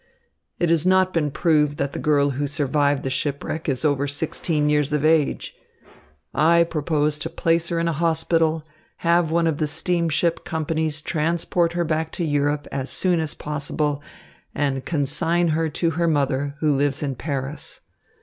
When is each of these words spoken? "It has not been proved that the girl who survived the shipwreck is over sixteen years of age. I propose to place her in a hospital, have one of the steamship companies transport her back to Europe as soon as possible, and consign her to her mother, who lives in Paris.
"It 0.57 0.71
has 0.71 0.83
not 0.83 1.13
been 1.13 1.29
proved 1.29 1.77
that 1.77 1.93
the 1.93 1.99
girl 1.99 2.31
who 2.31 2.47
survived 2.47 3.03
the 3.03 3.11
shipwreck 3.11 3.69
is 3.69 3.85
over 3.85 4.07
sixteen 4.07 4.67
years 4.67 4.91
of 4.91 5.05
age. 5.05 5.55
I 6.33 6.63
propose 6.63 7.19
to 7.19 7.29
place 7.29 7.69
her 7.69 7.79
in 7.79 7.87
a 7.87 7.93
hospital, 7.93 8.63
have 9.05 9.29
one 9.29 9.45
of 9.45 9.59
the 9.59 9.67
steamship 9.67 10.43
companies 10.43 11.01
transport 11.01 11.73
her 11.73 11.83
back 11.83 12.11
to 12.13 12.25
Europe 12.25 12.67
as 12.71 12.89
soon 12.89 13.19
as 13.19 13.35
possible, 13.35 14.01
and 14.55 14.85
consign 14.85 15.49
her 15.49 15.69
to 15.69 15.91
her 15.91 16.07
mother, 16.07 16.55
who 16.61 16.73
lives 16.73 17.03
in 17.03 17.13
Paris. 17.13 17.81